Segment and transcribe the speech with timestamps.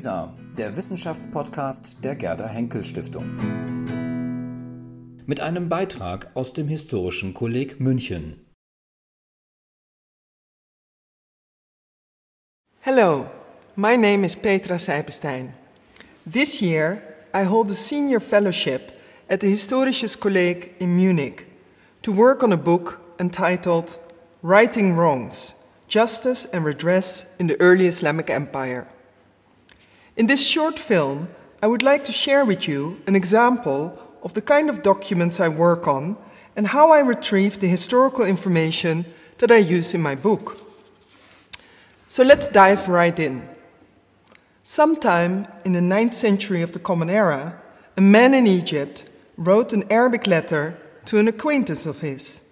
[0.00, 3.26] WISA, der Wissenschaftspodcast der Gerda Henkel Stiftung.
[5.26, 8.46] Mit einem Beitrag aus dem Historischen Kolleg München.
[12.80, 13.26] Hello,
[13.76, 15.52] my name is Petra Seipenstein.
[16.24, 17.02] This year
[17.34, 18.92] I hold a senior fellowship
[19.28, 21.46] at the Historisches Kolleg in Munich
[22.00, 23.98] to work on a book entitled
[24.42, 25.56] Righting Wrongs
[25.88, 28.86] Justice and Redress in the Early Islamic Empire.
[30.20, 31.30] In this short film,
[31.62, 35.48] I would like to share with you an example of the kind of documents I
[35.48, 36.18] work on
[36.54, 39.06] and how I retrieve the historical information
[39.38, 40.58] that I use in my book.
[42.06, 43.48] So let's dive right in.
[44.62, 47.58] Sometime in the 9th century of the Common Era,
[47.96, 49.06] a man in Egypt
[49.38, 50.76] wrote an Arabic letter
[51.06, 52.42] to an acquaintance of his.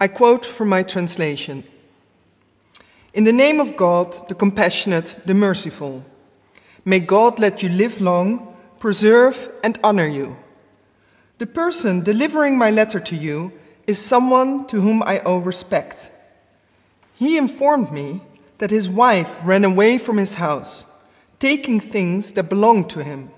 [0.00, 1.64] I quote from my translation
[3.12, 6.02] In the name of God, the compassionate, the merciful,
[6.84, 10.36] may God let you live long, preserve, and honor you.
[11.38, 13.52] The person delivering my letter to you
[13.86, 16.10] is someone to whom I owe respect.
[17.14, 18.22] He informed me
[18.58, 20.86] that his wife ran away from his house,
[21.38, 23.30] taking things that belonged to him.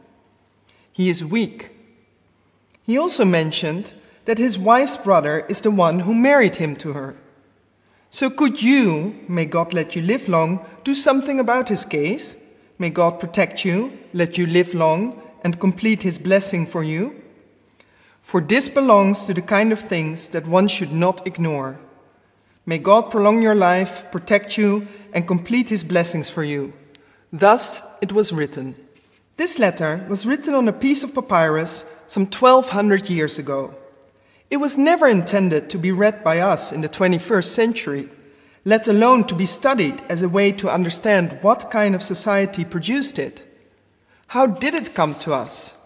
[0.93, 1.71] He is weak.
[2.83, 3.95] He also mentioned
[4.25, 7.17] that his wife's brother is the one who married him to her.
[8.11, 12.37] So could you, may God let you live long, do something about his case?
[12.79, 17.23] May God protect you, let you live long, and complete his blessing for you?
[18.21, 21.79] For this belongs to the kind of things that one should not ignore.
[22.67, 26.73] May God prolong your life, protect you, and complete his blessings for you.
[27.33, 28.75] Thus it was written.
[29.37, 33.75] This letter was written on a piece of papyrus some 1200 years ago.
[34.51, 38.09] It was never intended to be read by us in the 21st century,
[38.67, 43.17] let alone to be studied as a way to understand what kind of society produced
[43.17, 43.41] it.
[44.27, 45.77] How did it come to us?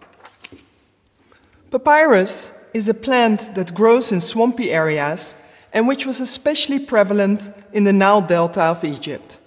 [1.71, 5.37] Papyrus is a plant that grows in swampy areas
[5.75, 9.39] and which was especially prevalent in the Nile Delta of Egypt.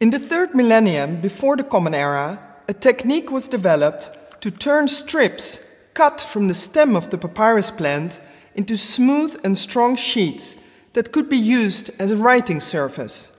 [0.00, 5.60] In the third millennium before the Common Era, a technique was developed to turn strips
[5.92, 8.18] cut from the stem of the papyrus plant
[8.54, 10.56] into smooth and strong sheets
[10.92, 13.32] that could be used as a writing surface.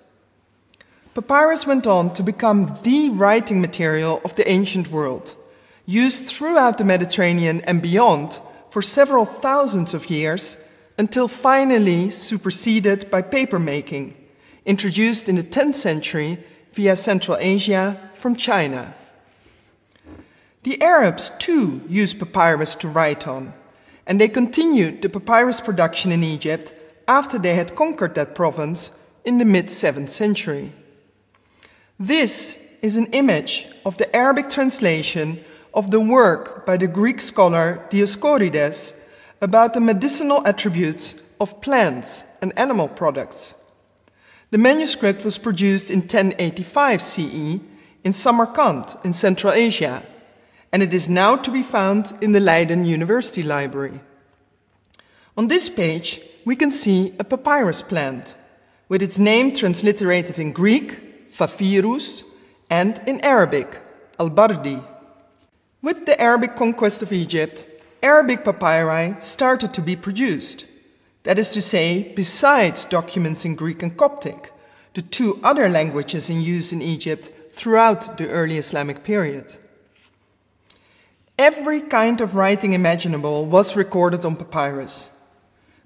[1.13, 5.35] Papyrus went on to become the writing material of the ancient world,
[5.85, 8.39] used throughout the Mediterranean and beyond
[8.69, 10.57] for several thousands of years
[10.97, 14.13] until finally superseded by papermaking,
[14.65, 16.37] introduced in the 10th century
[16.73, 18.93] via Central Asia from China.
[20.63, 23.53] The Arabs too used papyrus to write on,
[24.05, 26.73] and they continued the papyrus production in Egypt
[27.09, 28.91] after they had conquered that province
[29.25, 30.71] in the mid 7th century.
[31.99, 35.43] This is an image of the Arabic translation
[35.73, 38.95] of the work by the Greek scholar Dioscorides
[39.41, 43.55] about the medicinal attributes of plants and animal products.
[44.51, 47.59] The manuscript was produced in 1085 CE
[48.03, 50.03] in Samarkand in Central Asia
[50.71, 53.99] and it is now to be found in the Leiden University Library.
[55.35, 58.35] On this page, we can see a papyrus plant,
[58.87, 62.23] with its name transliterated in Greek, Papyrus,
[62.71, 63.79] and in Arabic,
[64.19, 64.79] Al-Bardi.
[65.83, 67.67] With the Arabic conquest of Egypt,
[68.01, 70.65] Arabic papyri started to be produced.
[71.21, 74.51] That is to say, besides documents in Greek and Coptic,
[74.95, 79.55] the two other languages in use in Egypt throughout the early Islamic period.
[81.37, 85.11] Every kind of writing imaginable was recorded on papyrus.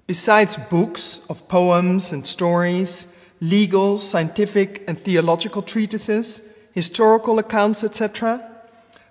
[0.06, 3.08] Besides books of poems and stories,
[3.40, 6.42] legal, scientific, and theological treatises,
[6.72, 8.50] historical accounts, etc.,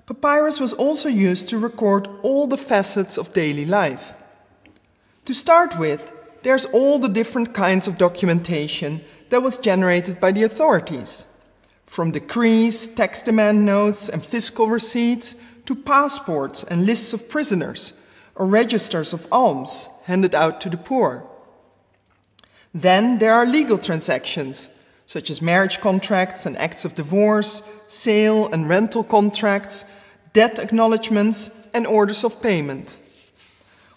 [0.05, 4.13] papyrus was also used to record all the facets of daily life.
[5.25, 10.43] To start with, there's all the different kinds of documentation that was generated by the
[10.43, 11.25] authorities,
[11.87, 15.35] from decrees, tax demand notes, and fiscal receipts
[15.65, 17.93] to passports and lists of prisoners
[18.35, 21.27] or registers of alms handed out to the poor.
[22.73, 24.69] Then there are legal transactions,
[25.05, 29.85] such as marriage contracts and acts of divorce, sale and rental contracts,
[30.33, 32.99] debt acknowledgements, and orders of payment.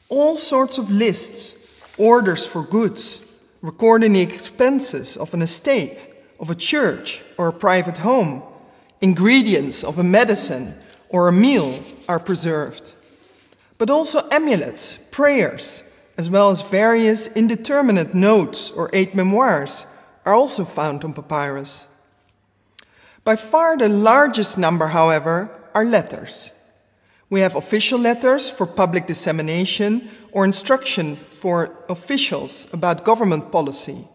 [0.09, 1.55] All sorts of lists,
[1.97, 3.25] orders for goods,
[3.63, 8.43] recording the expenses of an estate, of a church, or a private home,
[9.01, 10.75] ingredients of a medicine,
[11.09, 12.95] or a meal are preserved,
[13.79, 15.85] but also amulets, prayers,
[16.17, 19.87] as well as various indeterminate notes or aide memoirs
[20.25, 21.89] are also found on papyrus.
[23.25, 26.53] By far the largest number, however, are letters.
[27.29, 34.07] We have official letters for public dissemination or instruction for officials about government policy,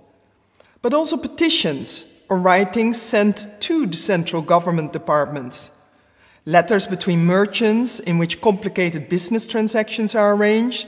[0.82, 5.72] but also petitions or writings sent to the central government departments,
[6.46, 10.88] letters between merchants in which complicated business transactions are arranged,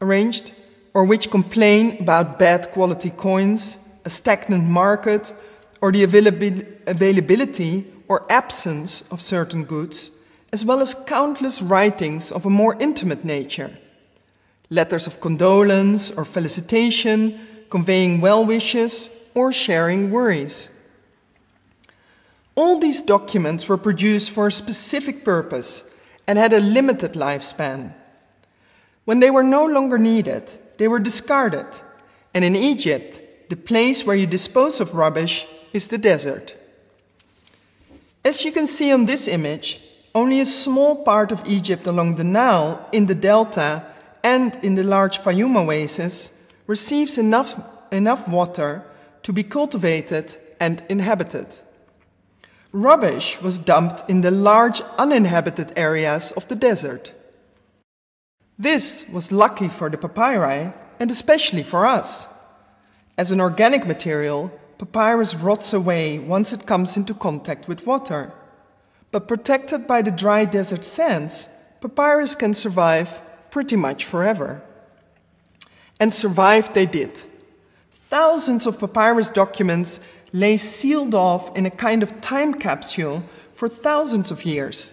[0.00, 0.52] arranged
[0.92, 5.32] or which complain about bad quality coins, a stagnant market,
[5.80, 6.04] or the
[6.86, 10.10] availability or absence of certain goods,
[10.52, 13.76] as well as countless writings of a more intimate nature.
[14.70, 17.38] Letters of condolence or felicitation,
[17.70, 20.70] conveying well wishes or sharing worries.
[22.56, 25.90] All these documents were produced for a specific purpose
[26.26, 27.94] and had a limited lifespan.
[29.04, 31.66] When they were no longer needed, they were discarded,
[32.32, 33.20] and in Egypt,
[33.50, 36.56] the place where you dispose of rubbish is the desert.
[38.24, 39.80] As you can see on this image,
[40.14, 43.84] only a small part of Egypt along the Nile, in the delta,
[44.22, 46.32] and in the large Fayum oasis
[46.66, 47.60] receives enough,
[47.92, 48.82] enough water
[49.22, 51.58] to be cultivated and inhabited.
[52.74, 57.14] Rubbish was dumped in the large uninhabited areas of the desert.
[58.58, 62.26] This was lucky for the papyri and especially for us.
[63.16, 68.32] As an organic material, papyrus rots away once it comes into contact with water.
[69.12, 71.48] But protected by the dry desert sands,
[71.80, 73.22] papyrus can survive
[73.52, 74.64] pretty much forever.
[76.00, 77.22] And survive they did.
[77.92, 80.00] Thousands of papyrus documents
[80.34, 83.22] lay sealed off in a kind of time capsule
[83.52, 84.92] for thousands of years,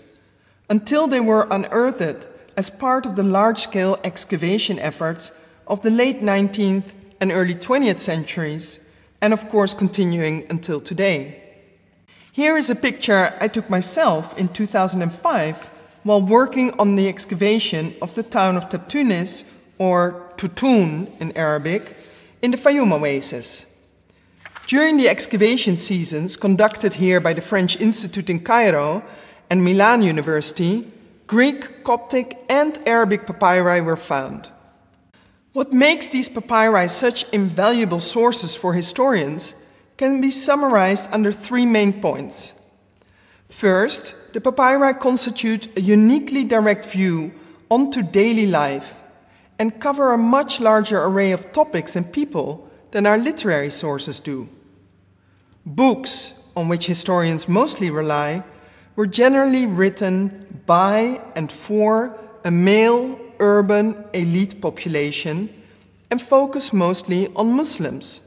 [0.69, 5.31] until they were unearthed as part of the large scale excavation efforts
[5.65, 8.79] of the late 19th and early 20th centuries,
[9.19, 11.41] and of course continuing until today.
[12.31, 15.65] Here is a picture I took myself in 2005
[16.03, 21.95] while working on the excavation of the town of Tabtunis, or Tutun in Arabic,
[22.43, 23.70] in the Fayum oasis.
[24.71, 29.03] During the excavation seasons conducted here by the French Institute in Cairo
[29.49, 30.89] and Milan University,
[31.27, 34.49] Greek, Coptic, and Arabic papyri were found.
[35.51, 39.55] What makes these papyri such invaluable sources for historians
[39.97, 42.55] can be summarized under three main points.
[43.49, 47.33] First, the papyri constitute a uniquely direct view
[47.69, 49.01] onto daily life
[49.59, 54.47] and cover a much larger array of topics and people than our literary sources do.
[55.65, 58.43] Books, on which historians mostly rely,
[58.95, 65.49] were generally written by and for a male urban elite population
[66.09, 68.21] and focus mostly on Muslims.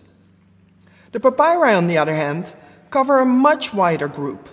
[1.13, 2.55] The papyri, on the other hand,
[2.91, 4.49] cover a much wider group.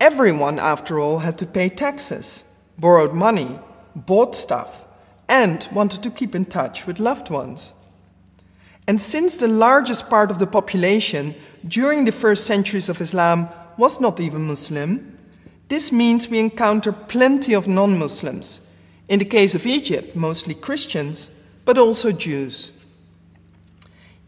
[0.00, 2.44] Everyone, after all, had to pay taxes,
[2.78, 3.58] borrowed money,
[3.94, 4.84] bought stuff,
[5.28, 7.74] and wanted to keep in touch with loved ones.
[8.86, 11.34] And since the largest part of the population
[11.66, 15.16] during the first centuries of Islam was not even Muslim,
[15.68, 18.60] this means we encounter plenty of non Muslims.
[19.08, 21.30] In the case of Egypt, mostly Christians,
[21.64, 22.72] but also Jews.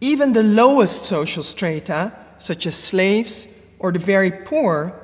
[0.00, 3.48] Even the lowest social strata, such as slaves
[3.78, 4.94] or the very poor,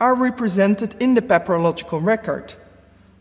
[0.00, 2.54] are represented in the papyrological record,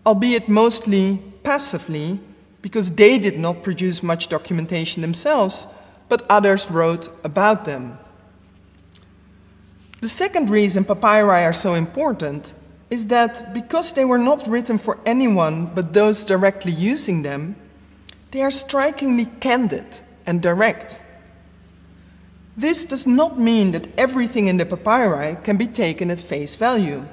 [0.05, 2.19] albeit mostly passively,
[2.65, 5.67] because they did not produce much documentation themselves,
[6.09, 7.95] but others wrote about them.
[10.01, 12.55] The second reason papyri are so important
[12.89, 17.55] is that because they were not written for anyone but those directly using them,
[18.31, 21.03] they are strikingly candid and direct.
[22.57, 27.05] This does not mean that everything in the papyri can be taken at face value.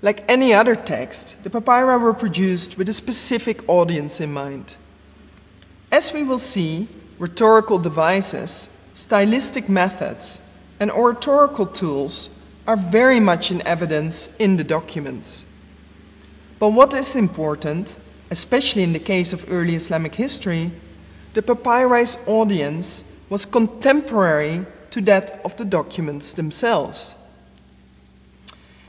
[0.00, 4.76] Like any other text, the papyri were produced with a specific audience in mind.
[5.90, 6.88] As we will see,
[7.18, 10.40] rhetorical devices, stylistic methods,
[10.78, 12.30] and oratorical tools
[12.66, 15.44] are very much in evidence in the documents.
[16.58, 17.98] But what is important,
[18.30, 20.70] especially in the case of early Islamic history,
[21.34, 27.16] the papyri's audience was contemporary to that of the documents themselves.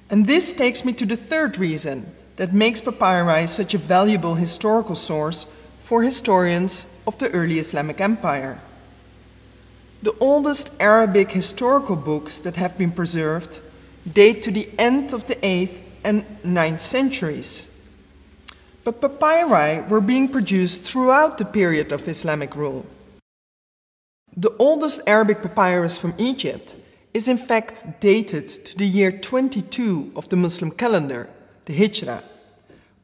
[0.10, 4.96] And this takes me to the third reason that makes papyri such a valuable historical
[4.96, 5.46] source
[5.80, 8.60] for historians of the early Islamic Empire.
[10.02, 13.60] The oldest Arabic historical books that have been preserved
[14.12, 17.70] date to the end of the 8th and 9th centuries.
[18.84, 22.86] But papyri were being produced throughout the period of Islamic rule.
[24.36, 26.76] The oldest Arabic papyrus from Egypt
[27.14, 31.30] is in fact dated to the year 22 of the Muslim calendar,
[31.66, 32.24] the Hijra,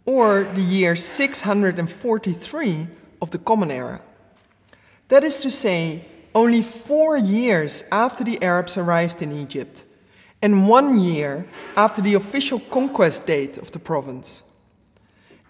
[0.05, 2.88] or the year 643
[3.21, 4.01] of the Common Era.
[5.07, 9.85] That is to say, only four years after the Arabs arrived in Egypt,
[10.41, 14.43] and one year after the official conquest date of the province.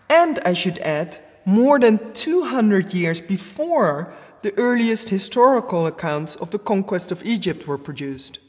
[0.09, 6.59] And I should add, more than 200 years before the earliest historical accounts of the
[6.59, 8.39] conquest of Egypt were produced.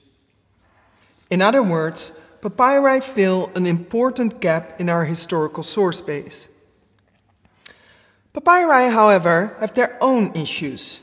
[1.31, 6.49] In other words, papyri fill an important gap in our historical source base.
[8.33, 11.01] Papyri, however, have their own issues.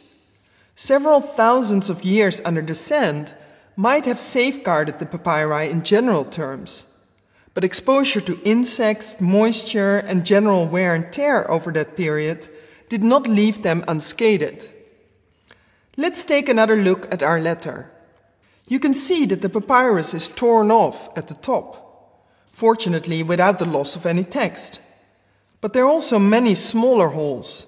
[0.76, 3.36] Several thousands of years under the sand
[3.76, 6.88] might have safeguarded the papyri in general terms,
[7.54, 12.48] but exposure to insects, moisture, and general wear and tear over that period
[12.90, 14.70] did not leave them unscathed.
[15.98, 17.93] Let's take another look at our letter.
[18.68, 23.66] You can see that the papyrus is torn off at the top, fortunately without the
[23.66, 24.82] loss of any text.
[25.62, 27.68] But there are also many smaller holes,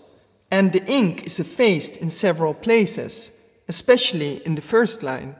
[0.49, 3.31] and the ink is effaced in several places,
[3.67, 5.35] especially in the first line.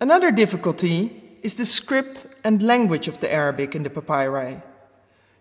[0.00, 4.62] Another difficulty is the script and language of the Arabic in the papyri.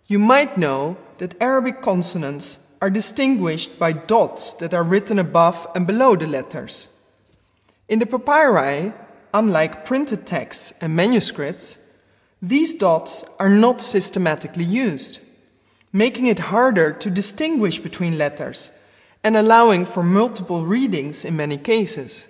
[0.07, 5.87] You might know that Arabic consonants are distinguished by dots that are written above and
[5.87, 6.89] below the letters.
[7.89, 8.93] In the papyri,
[9.33, 11.79] unlike printed texts and manuscripts,
[12.41, 15.19] these dots are not systematically used,
[15.91, 18.71] making it harder to distinguish between letters
[19.23, 22.27] and allowing for multiple readings in many cases.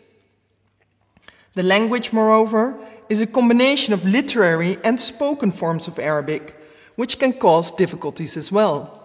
[1.55, 2.77] The language, moreover,
[3.09, 6.55] is a combination of literary and spoken forms of Arabic,
[6.95, 9.03] which can cause difficulties as well.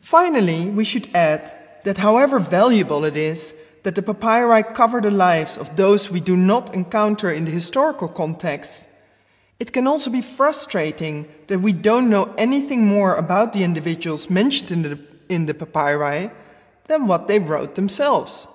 [0.00, 1.52] Finally, we should add
[1.84, 3.54] that however valuable it is
[3.88, 8.06] that the papyri cover the lives of those we do not encounter in the historical
[8.06, 8.86] context,
[9.58, 14.70] it can also be frustrating that we don't know anything more about the individuals mentioned
[14.70, 14.98] in the,
[15.30, 16.30] in the papyri
[16.84, 18.46] than what they wrote themselves.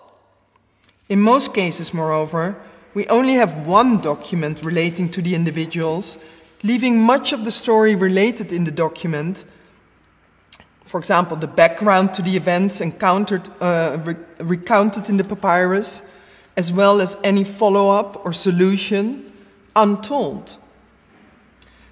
[1.09, 2.55] In most cases, moreover,
[2.93, 6.19] we only have one document relating to the individuals,
[6.61, 9.45] leaving much of the story related in the document
[10.93, 16.03] for example, the background to the events encountered, uh, re recounted in the papyrus,
[16.55, 19.33] as well as any follow up or solution,
[19.75, 20.57] untold.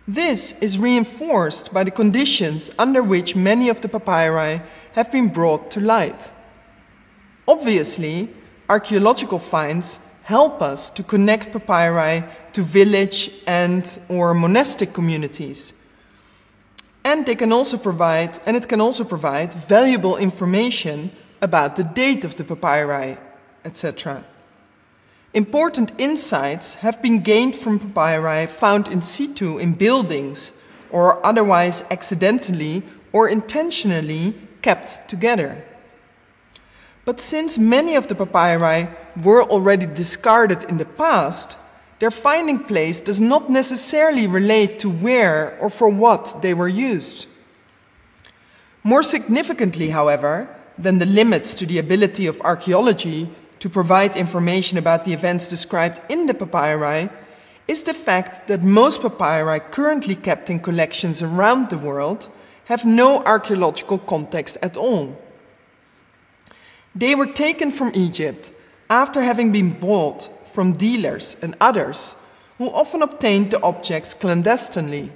[0.08, 4.62] This is reinforced by the conditions under which many of the papyri
[4.93, 6.31] have been brought to light.
[7.48, 8.29] Obviously,
[8.70, 15.74] archaeological finds help us to connect papyri to village and or monastic communities
[17.03, 22.24] and they can also provide, and it can also provide valuable information about the date
[22.24, 23.17] of the papyri,
[23.65, 24.24] etc.
[25.34, 30.53] Important insights have been gained from papyri found in situ in buildings
[30.91, 35.63] or otherwise accidentally or intentionally kept together.
[37.05, 38.89] But since many of the papyri
[39.24, 41.58] were already discarded in the past,
[42.01, 47.27] their finding place does not necessarily relate to where or for what they were used.
[48.84, 53.29] More significantly, however, than the limits to the ability of archaeology
[53.60, 57.12] to provide information about the events described in the papyri
[57.67, 62.31] is the fact that most papyri currently kept in collections around the world
[62.65, 65.22] have no archaeological context at all.
[66.96, 68.51] They were taken from Egypt
[68.89, 72.15] after having been bought from dealers and others
[72.58, 75.12] who often obtained the objects clandestinely.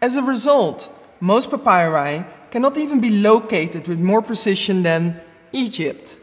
[0.00, 5.20] As a result, most papyri cannot even be located with more precision than
[5.52, 6.18] Egypt.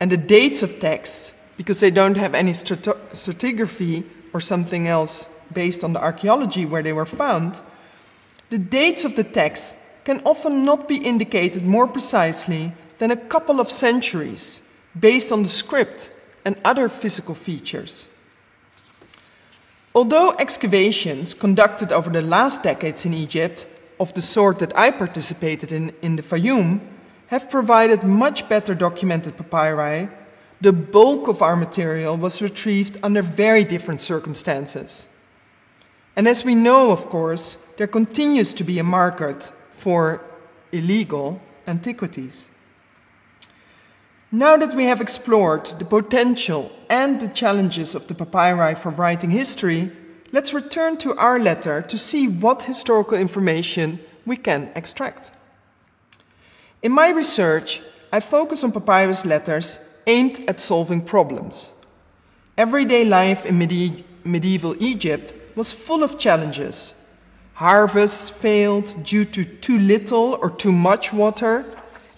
[0.00, 5.84] And the dates of texts, because they don't have any stratigraphy or something else based
[5.84, 7.62] on the archaeology where they were found,
[8.50, 13.60] the dates of the texts can often not be indicated more precisely than a couple
[13.60, 14.62] of centuries
[14.98, 16.12] based on the script
[16.46, 18.08] and other physical features.
[19.94, 23.66] Although excavations conducted over the last decades in Egypt,
[23.98, 26.80] of the sort that I participated in in the Fayum,
[27.28, 30.08] have provided much better documented papyri,
[30.60, 35.08] the bulk of our material was retrieved under very different circumstances.
[36.14, 40.22] And as we know, of course, there continues to be a market for
[40.72, 42.50] illegal antiquities.
[44.32, 49.30] Now that we have explored the potential and the challenges of the papyri for writing
[49.30, 49.90] history,
[50.32, 55.32] let's return to our letter to see what historical information we can extract.
[56.82, 57.80] In my research,
[58.12, 61.72] I focus on papyrus letters aimed at solving problems,
[62.58, 66.94] Everyday life in medi- medieval Egypt was full of challenges.
[67.52, 71.66] Harvests failed due to too little or too much water.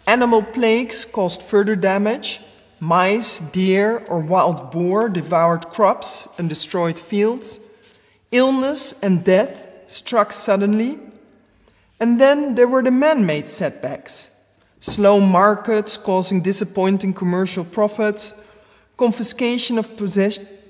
[0.09, 2.41] Animal plagues caused further damage.
[2.81, 7.61] Mice, deer, or wild boar devoured crops and destroyed fields.
[8.33, 10.99] Illness and death struck suddenly.
[12.01, 14.31] And then there were the man made setbacks
[14.81, 18.35] slow markets causing disappointing commercial profits,
[18.97, 19.91] confiscation of,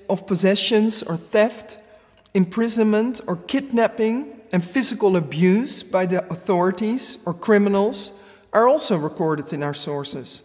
[0.09, 1.79] of possessions or theft,
[2.33, 8.11] imprisonment or kidnapping, and physical abuse by the authorities or criminals
[8.53, 10.43] are also recorded in our sources.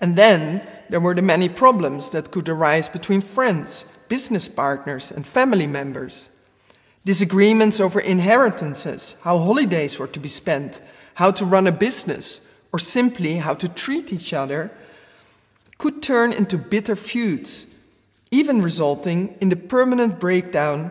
[0.00, 5.26] And then there were the many problems that could arise between friends, business partners, and
[5.26, 6.30] family members.
[7.04, 10.80] Disagreements over inheritances, how holidays were to be spent,
[11.14, 12.42] how to run a business,
[12.72, 14.70] or simply how to treat each other
[15.78, 17.66] could turn into bitter feuds,
[18.30, 20.90] even resulting in the permanent breakdown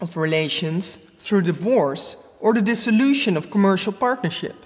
[0.00, 4.65] of relations through divorce or the dissolution of commercial partnership.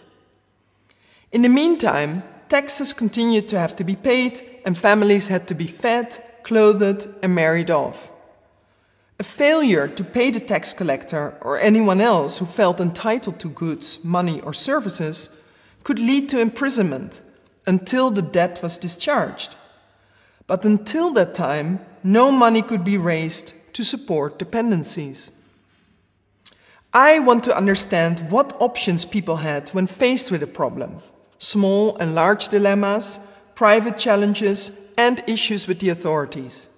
[1.32, 5.66] In the meantime, taxes continued to have to be paid and families had to be
[5.66, 8.10] fed, clothed, and married off.
[9.20, 14.04] A failure to pay the tax collector or anyone else who felt entitled to goods,
[14.04, 15.30] money, or services
[15.84, 17.22] could lead to imprisonment
[17.64, 19.54] until the debt was discharged.
[20.48, 25.30] But until that time, no money could be raised to support dependencies.
[26.92, 31.02] I want to understand what options people had when faced with a problem
[31.40, 33.18] small and large dilemmas,
[33.54, 36.68] private challenges, and issues with the authorities.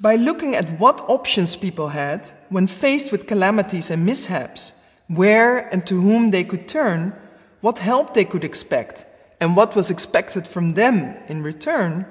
[0.00, 4.72] By looking at what options people had when faced with calamities and mishaps,
[5.06, 7.14] where and to whom they could turn,
[7.60, 9.06] what help they could expect,
[9.40, 12.06] and what was expected from them in return,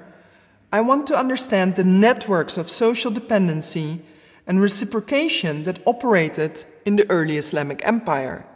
[0.72, 4.00] I want to understand the networks of social dependency
[4.46, 8.46] and reciprocation that operated in the early Islamic empire.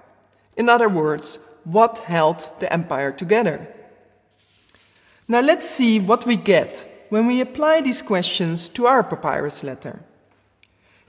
[0.57, 3.69] In other words, what held the empire together.
[5.29, 10.01] Now let's see what we get when we apply these questions to our papyrus letter.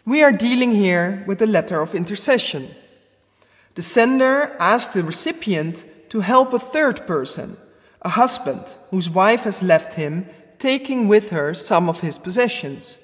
[0.05, 2.75] We are dealing here with a letter of intercession.
[3.75, 7.57] The sender asks the recipient to help a third person,
[8.01, 10.27] a husband whose wife has left him,
[10.59, 12.99] taking with her some of his possessions.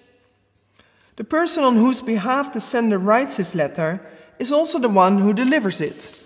[1.15, 4.01] The person on whose behalf the sender writes his letter
[4.37, 6.21] is also the one who delivers it,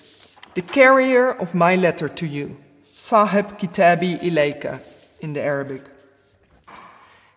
[0.56, 2.58] the carrier of my letter to you,
[2.96, 4.82] Sahib Kitabi Ilayka
[5.22, 5.84] in the Arabic.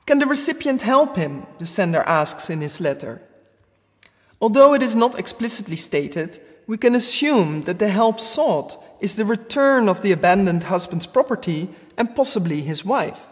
[0.07, 1.47] Can the recipient help him?
[1.59, 3.23] The sender asks in his letter.
[4.41, 9.25] Although it is not explicitly stated, we can assume that the help sought is the
[9.25, 13.29] return of the abandoned husband's property and possibly his wife.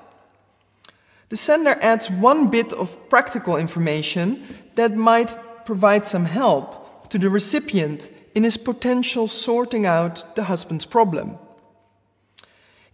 [1.29, 4.43] The sender adds one bit of practical information
[4.77, 10.85] that might provide some help to the recipient in his potential sorting out the husband's
[10.85, 11.39] problem.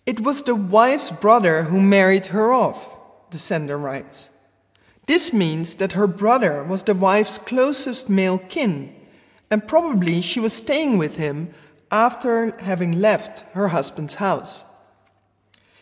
[0.06, 2.98] It was the wife's brother who married her off
[3.30, 4.30] the sender writes.
[5.06, 8.94] This means that her brother was the wife's closest male kin,
[9.50, 11.52] and probably she was staying with him
[11.90, 14.64] after having left her husband's house.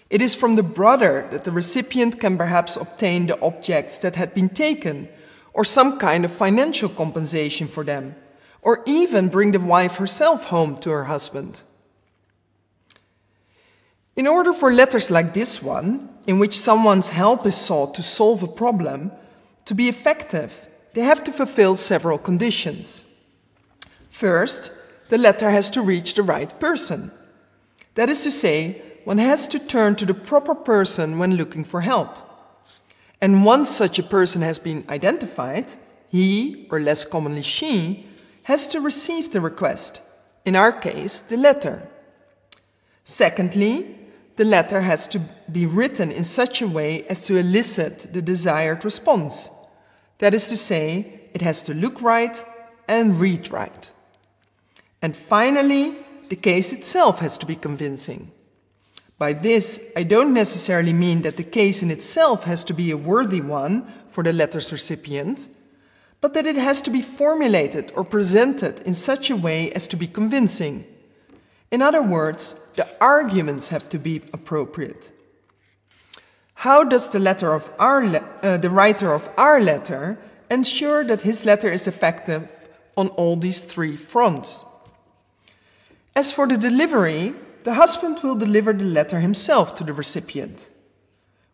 [0.09, 4.33] It is from the brother that the recipient can perhaps obtain the objects that had
[4.33, 5.09] been taken,
[5.53, 8.15] or some kind of financial compensation for them,
[8.63, 11.63] or even bring the wife herself home to her husband.
[14.17, 18.43] In order for letters like this one, in which someone's help is sought to solve
[18.43, 19.13] a problem,
[19.65, 23.05] to be effective, they have to fulfill several conditions.
[24.11, 24.73] First,
[25.09, 27.13] the letter has to reach the right person.
[27.95, 31.83] That is to say, one has to turn to the proper person when looking for
[31.83, 32.19] help.
[33.21, 35.75] And once such a person has been identified,
[36.09, 38.08] he, or less commonly she,
[38.49, 40.01] has to receive the request,
[40.47, 41.87] in our case, the letter.
[43.05, 43.95] Secondly,
[44.37, 45.21] the letter has to
[45.53, 49.51] be written in such a way as to elicit the desired response.
[50.17, 52.43] That is to say, it has to look right
[52.89, 53.91] and read right.
[55.03, 55.93] And finally,
[56.31, 58.31] the case itself has to be convincing.
[59.19, 62.97] By this, I don't necessarily mean that the case in itself has to be a
[62.97, 65.51] worthy one for the letter's recipient,
[66.21, 69.97] but that it has to be formulated or presented in such a way as to
[69.97, 70.85] be convincing
[71.71, 75.13] in other words, the arguments have to be appropriate.
[76.55, 78.03] How does the, letter of our
[78.43, 80.19] uh, the writer of our letter
[80.51, 84.65] ensure that his letter is effective on all these three fronts?
[86.17, 90.71] As for the delivery, the husband will deliver the letter himself to the recipient.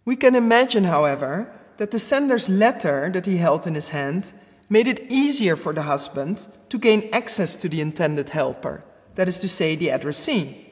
[0.07, 4.33] We can imagine, however, that the sender's letter that he held in his hand
[4.69, 9.39] made it easier for the husband to gain access to the intended helper, that is
[9.41, 10.67] to say, the addressee,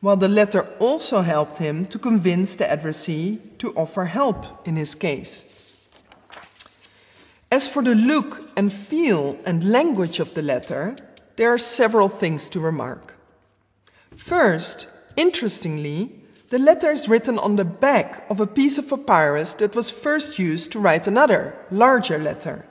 [0.00, 4.94] while the letter also helped him to convince the addressee to offer help in his
[4.94, 5.44] case.
[7.50, 10.96] As for the look and feel and language of the letter,
[11.36, 13.16] there are several things to remark.
[14.14, 19.74] First, interestingly, the letter is written on the back of a piece of papyrus that
[19.74, 22.66] was first used to write another, larger letter.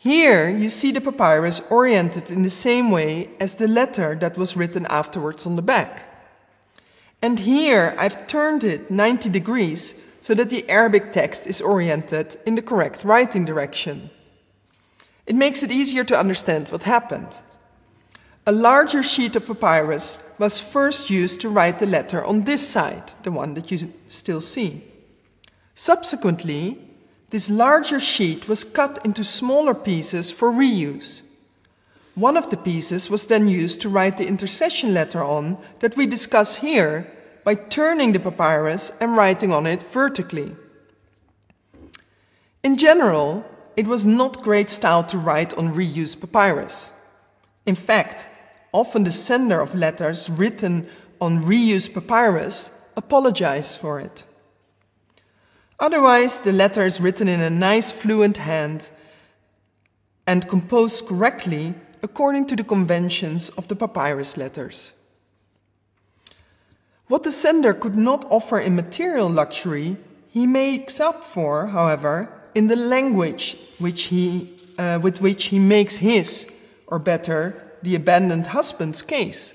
[0.00, 4.56] Here you see the papyrus oriented in the same way as the letter that was
[4.56, 6.08] written afterwards on the back.
[7.20, 12.54] And here I've turned it 90 degrees so that the Arabic text is oriented in
[12.54, 14.08] the correct writing direction.
[15.26, 17.42] It makes it easier to understand what happened.
[18.46, 23.12] A larger sheet of papyrus was first used to write the letter on this side,
[23.22, 24.82] the one that you still see.
[25.74, 26.89] Subsequently,
[27.30, 31.22] this larger sheet was cut into smaller pieces for reuse.
[32.16, 36.06] One of the pieces was then used to write the intercession letter on that we
[36.06, 37.10] discuss here
[37.44, 40.56] by turning the papyrus and writing on it vertically.
[42.62, 43.44] In general,
[43.76, 46.92] it was not great style to write on reused papyrus.
[47.64, 48.28] In fact,
[48.72, 50.88] often the sender of letters written
[51.20, 54.24] on reused papyrus apologized for it.
[55.80, 58.90] Otherwise, the letter is written in a nice fluent hand
[60.26, 64.92] and composed correctly according to the conventions of the papyrus letters.
[67.08, 69.96] What the sender could not offer in material luxury,
[70.28, 75.96] he makes up for, however, in the language which he, uh, with which he makes
[75.96, 76.48] his,
[76.86, 79.54] or better, the abandoned husband's case.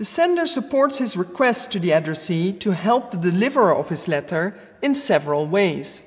[0.00, 4.58] The sender supports his request to the addressee to help the deliverer of his letter
[4.80, 6.06] in several ways.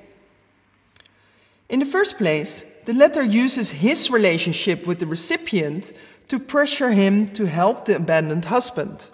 [1.68, 5.92] In the first place, the letter uses his relationship with the recipient
[6.26, 9.10] to pressure him to help the abandoned husband.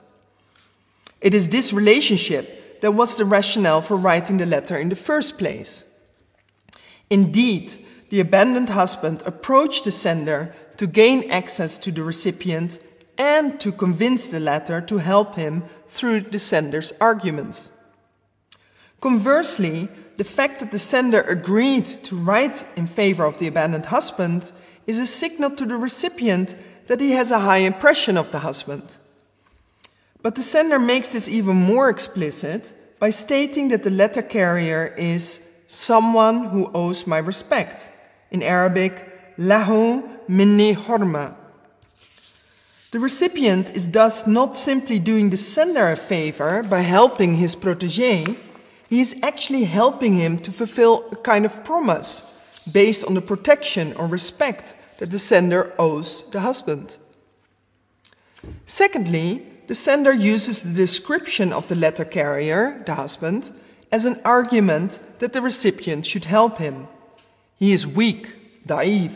[1.21, 5.37] It is this relationship that was the rationale for writing the letter in the first
[5.37, 5.85] place.
[7.11, 7.71] Indeed,
[8.09, 12.79] the abandoned husband approached the sender to gain access to the recipient
[13.21, 17.71] and to convince the latter to help him through the sender's arguments.
[19.01, 24.53] Conversely, the fact that the sender agreed to write in favor of the abandoned husband
[24.87, 26.57] is a signal to the recipient
[26.87, 28.97] that he has a high impression of the husband.
[30.23, 35.47] But the sender makes this even more explicit by stating that the letter carrier is
[35.67, 37.91] someone who owes my respect.
[38.31, 40.73] In Arabic, lahu minni.
[42.91, 48.37] The recipient is thus not simply doing the sender a favor by helping his protege,
[48.89, 52.25] he is actually helping him to fulfill a kind of promise
[52.73, 56.97] based on the protection or respect that the sender owes the husband.
[58.65, 63.53] Secondly, the sender uses the description of the letter carrier, the husband,
[63.93, 66.89] as an argument that the recipient should help him.
[67.57, 69.13] He is weak, da'if,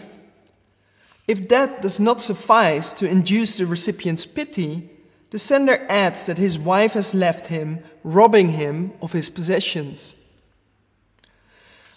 [1.27, 4.89] if that does not suffice to induce the recipient's pity,
[5.31, 10.15] the sender adds that his wife has left him, robbing him of his possessions.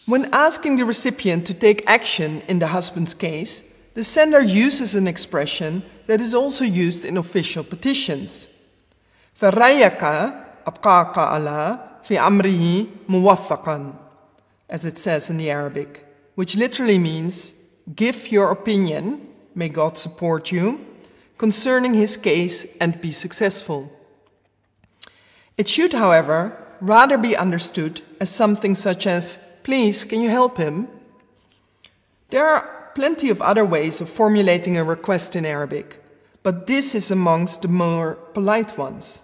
[0.04, 5.06] When asking the recipient to take action in the husband's case, the sender uses an
[5.06, 8.48] expression that is also used in official petitions.
[9.38, 10.00] فَرَيَّكَ
[10.66, 13.98] أَبْقَاكَ عَلَى فِي أَمْرِهِ مُوَفَّقًا
[14.68, 17.54] as it says in the Arabic, which literally means
[17.95, 20.85] give your opinion, may God support you,
[21.37, 23.91] concerning his case and be successful.
[25.57, 30.87] It should, however, rather be understood as something such as, please, can you help him?
[32.29, 36.03] There are plenty of other ways of formulating a request in Arabic,
[36.43, 39.21] but this is amongst the more polite ones.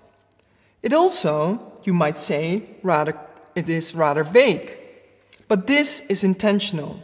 [0.81, 3.17] It also, you might say, rather,
[3.55, 4.77] it is rather vague,
[5.47, 7.01] but this is intentional.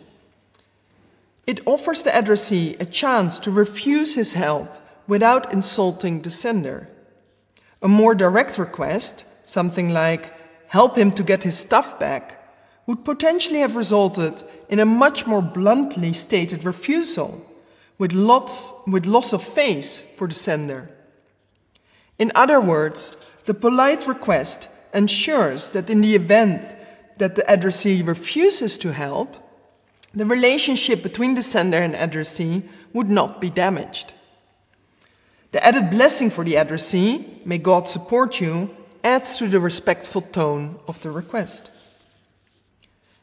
[1.49, 4.71] It offers the addressee a chance to refuse his help
[5.07, 6.87] without insulting the sender.
[7.81, 10.31] A more direct request, something like,
[10.67, 12.39] help him to get his stuff back,
[12.85, 17.43] would potentially have resulted in a much more bluntly stated refusal,
[17.97, 20.91] with, lots, with loss of face for the sender.
[22.19, 26.75] In other words, the polite request ensures that in the event
[27.17, 29.48] that the addressee refuses to help,
[30.13, 34.13] the relationship between the sender and addressee would not be damaged.
[35.51, 40.79] The added blessing for the addressee, may God support you, adds to the respectful tone
[40.87, 41.71] of the request.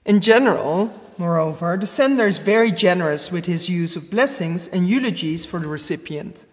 [0.05, 5.45] In general, moreover, the sender is very generous with his use of blessings and eulogies
[5.45, 6.47] for the recipient,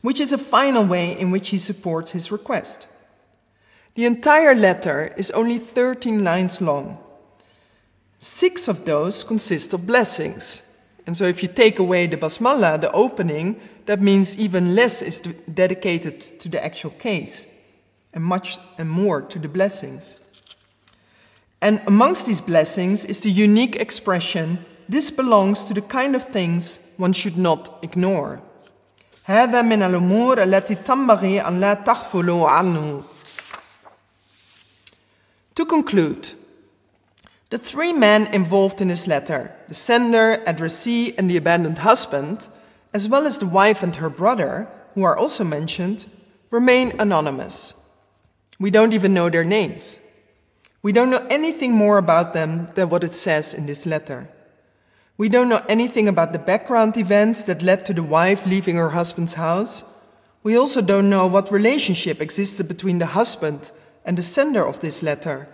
[0.00, 2.88] which is a final way in which he supports his request.
[3.94, 6.98] The entire letter is only 13 lines long
[8.25, 10.63] Six of those consist of blessings.
[11.07, 15.19] And so if you take away the basmala, the opening, that means even less is
[15.19, 17.47] dedicated to the actual case
[18.13, 20.19] and much and more to the blessings.
[21.61, 26.81] And amongst these blessings is the unique expression this belongs to the kind of things
[26.97, 28.41] one should not ignore.
[29.25, 33.03] هذا من الأمور التي تنبغي أن لا تغفلوا عنه.
[35.55, 36.33] To conclude,
[37.50, 42.48] the three men involved in this letter, the sender, addressee, and the abandoned husband,
[42.92, 46.06] as well as the wife and her brother, who are also mentioned,
[46.50, 47.74] remain anonymous.
[48.58, 50.00] We don't even know their names.
[50.82, 54.28] We don't know anything more about them than what it says in this letter.
[55.18, 58.90] We don't know anything about the background events that led to the wife leaving her
[58.90, 59.84] husband's house.
[60.42, 63.70] We also don't know what relationship existed between the husband
[64.04, 65.48] and the sender of this letter,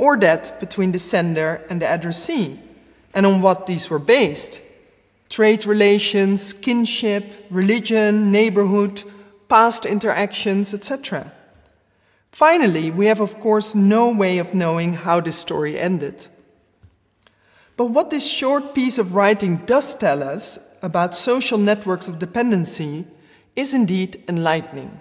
[0.00, 2.58] or that between the sender and the addressee,
[3.12, 4.62] and on what these were based
[5.28, 9.04] trade relations, kinship, religion, neighborhood,
[9.48, 11.32] past interactions, etc.
[12.32, 16.28] Finally, we have, of course, no way of knowing how this story ended.
[17.76, 23.04] But what this short piece of writing does tell us about social networks of dependency
[23.54, 24.98] is indeed enlightening.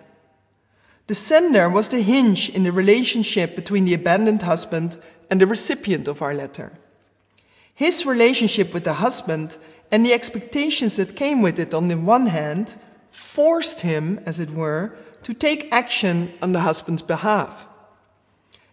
[1.10, 6.08] The sender was the hinge in the relationship between the abandoned husband and the recipient
[6.08, 6.74] of our letter.
[7.74, 9.58] His relationship with the husband
[9.90, 12.78] and the expectations that came with it on the one hand
[13.10, 14.94] forced him, as it were,
[15.24, 17.66] to take action on the husband's behalf.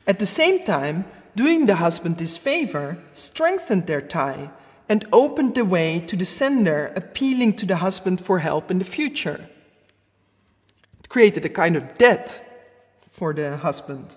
[0.07, 4.51] At the same time, doing the husband this favor strengthened their tie
[4.90, 8.85] and opened the way to the sender appealing to the husband for help in the
[8.85, 9.49] future.
[11.17, 12.45] Created a kind of debt
[13.11, 14.17] for the husband.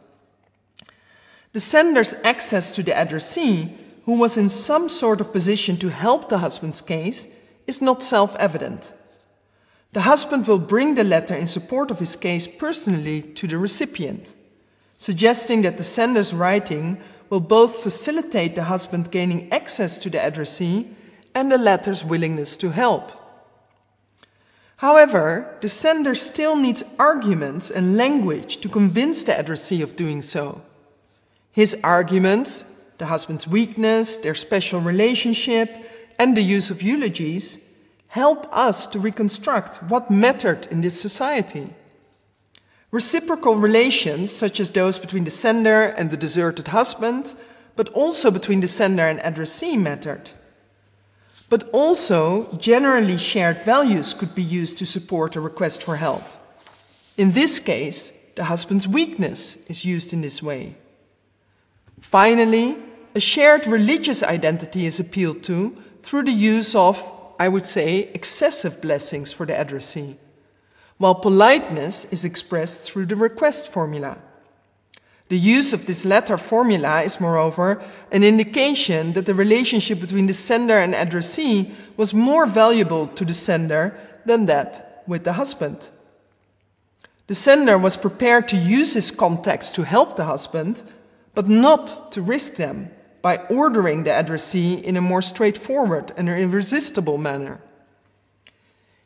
[1.54, 3.70] The sender's access to the addressee,
[4.04, 7.30] who was in some sort of position to help the husband's case,
[7.68, 8.94] is not self evident.
[9.94, 14.36] The husband will bring the letter in support of his case personally to the recipient,
[14.98, 16.98] suggesting that the sender's writing
[17.30, 20.90] will both facilitate the husband gaining access to the addressee
[21.34, 23.29] and the letter's willingness to help.
[24.80, 30.62] However, the sender still needs arguments and language to convince the addressee of doing so.
[31.52, 32.64] His arguments,
[32.98, 35.70] the husband's weakness, their special relationship,
[36.18, 37.60] and the use of eulogies,
[38.08, 41.74] help us to reconstruct what mattered in this society.
[42.90, 47.36] Reciprocal relations, such as those between the sender and the deserted husband,
[47.76, 50.32] but also between the sender and addressee, mattered.
[51.50, 56.24] But also, generally shared values could be used to support a request for help.
[57.18, 60.76] In this case, the husband's weakness is used in this way.
[62.00, 62.78] Finally,
[63.16, 67.02] a shared religious identity is appealed to through the use of
[67.40, 70.18] I would say, excessive blessings for the addressee,
[70.98, 74.22] while politeness is expressed through the request formula.
[75.30, 80.34] The use of this latter formula is, moreover, an indication that the relationship between the
[80.34, 85.90] sender and addressee was more valuable to the sender than that with the husband.
[87.28, 90.82] The sender was prepared to use his contacts to help the husband,
[91.36, 92.90] but not to risk them
[93.22, 97.62] by ordering the addressee in a more straightforward and irresistible manner.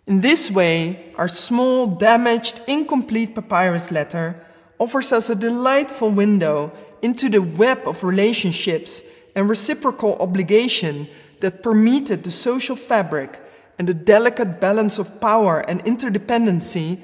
[0.07, 4.45] In this way, our small, damaged, incomplete papyrus letter
[4.83, 9.01] offers us a delightful window into the web of relationships
[9.35, 11.07] and reciprocal obligation
[11.39, 13.39] that permeated the social fabric
[13.79, 17.01] and the delicate balance of power and interdependency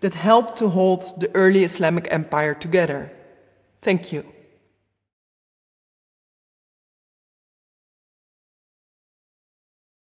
[0.00, 3.10] that helped to hold the early Islamic empire together.
[3.80, 4.31] Thank you.